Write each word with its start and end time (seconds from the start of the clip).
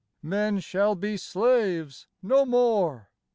Men 0.23 0.59
shall 0.61 0.95
be 0.95 1.15
slaves 1.15 2.07
no 2.23 2.43
more! 2.43 3.11